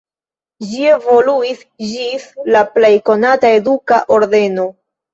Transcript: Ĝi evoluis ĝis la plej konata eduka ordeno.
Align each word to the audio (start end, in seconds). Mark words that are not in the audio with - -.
Ĝi 0.71 0.79
evoluis 0.93 1.61
ĝis 1.91 2.27
la 2.57 2.65
plej 2.73 2.93
konata 3.13 3.55
eduka 3.63 4.05
ordeno. 4.21 4.71